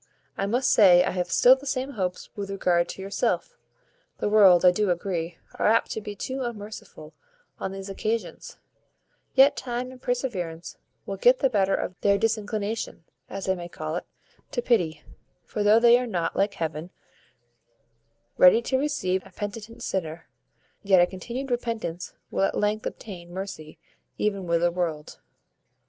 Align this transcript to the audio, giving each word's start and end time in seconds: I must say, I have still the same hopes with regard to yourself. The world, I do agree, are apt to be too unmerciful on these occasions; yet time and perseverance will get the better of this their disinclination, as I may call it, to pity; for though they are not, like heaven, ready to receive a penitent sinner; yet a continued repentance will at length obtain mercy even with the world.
I 0.35 0.47
must 0.47 0.71
say, 0.71 1.03
I 1.03 1.11
have 1.11 1.29
still 1.31 1.55
the 1.55 1.67
same 1.67 1.91
hopes 1.91 2.31
with 2.35 2.49
regard 2.49 2.89
to 2.89 3.03
yourself. 3.03 3.55
The 4.17 4.29
world, 4.29 4.65
I 4.65 4.71
do 4.71 4.89
agree, 4.89 5.37
are 5.59 5.67
apt 5.67 5.91
to 5.91 6.01
be 6.01 6.15
too 6.15 6.41
unmerciful 6.41 7.13
on 7.59 7.71
these 7.71 7.87
occasions; 7.87 8.57
yet 9.35 9.55
time 9.55 9.91
and 9.91 10.01
perseverance 10.01 10.75
will 11.05 11.17
get 11.17 11.37
the 11.37 11.51
better 11.51 11.75
of 11.75 11.91
this 11.91 11.97
their 12.01 12.17
disinclination, 12.17 13.03
as 13.29 13.47
I 13.47 13.53
may 13.53 13.69
call 13.69 13.95
it, 13.95 14.07
to 14.49 14.61
pity; 14.63 15.03
for 15.45 15.61
though 15.61 15.79
they 15.79 15.99
are 15.99 16.07
not, 16.07 16.35
like 16.35 16.55
heaven, 16.55 16.89
ready 18.39 18.63
to 18.63 18.79
receive 18.79 19.21
a 19.23 19.29
penitent 19.29 19.83
sinner; 19.83 20.27
yet 20.81 20.99
a 20.99 21.05
continued 21.05 21.51
repentance 21.51 22.15
will 22.31 22.45
at 22.45 22.57
length 22.57 22.87
obtain 22.87 23.31
mercy 23.31 23.77
even 24.17 24.47
with 24.47 24.61
the 24.61 24.71
world. 24.71 25.19